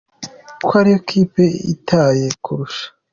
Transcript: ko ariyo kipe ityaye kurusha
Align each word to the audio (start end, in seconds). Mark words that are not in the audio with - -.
ko 0.65 0.71
ariyo 0.79 0.99
kipe 1.09 1.43
ityaye 1.71 2.27
kurusha 2.43 2.85